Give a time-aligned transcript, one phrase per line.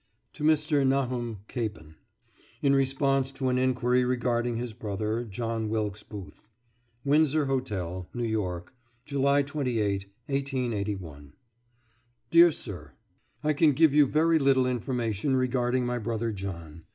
[0.33, 0.83] TO MR.
[0.83, 1.93] NAHUM CAPEN
[2.63, 6.47] [In response to an inquiry regarding his brother, John Wilkes Booth.]
[7.05, 8.73] WINDSOR HOTEL, NEW YORK,
[9.05, 11.33] July 28, 1881.
[12.31, 12.93] DEAR SIR:
[13.43, 16.85] I can give you very little information regarding my brother John.